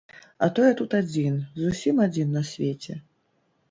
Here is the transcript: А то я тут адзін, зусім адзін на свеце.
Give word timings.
А 0.37 0.47
то 0.59 0.63
я 0.67 0.71
тут 0.79 0.95
адзін, 1.01 1.37
зусім 1.63 2.03
адзін 2.09 2.37
на 2.41 2.47
свеце. 2.57 3.03